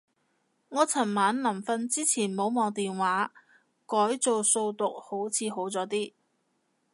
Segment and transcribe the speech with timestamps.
[0.69, 3.31] 我尋晚臨瞓之前冇望電話，
[3.85, 6.13] 改做數獨好似好咗啲